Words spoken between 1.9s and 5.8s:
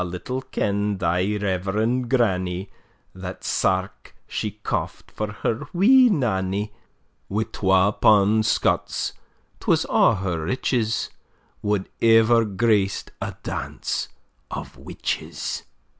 grannie, That sark she coft for her